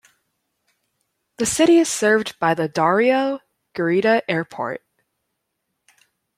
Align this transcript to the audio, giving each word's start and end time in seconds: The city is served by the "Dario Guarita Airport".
The 1.37 1.45
city 1.45 1.77
is 1.77 1.87
served 1.87 2.39
by 2.39 2.55
the 2.55 2.67
"Dario 2.67 3.39
Guarita 3.75 4.23
Airport". 4.27 4.81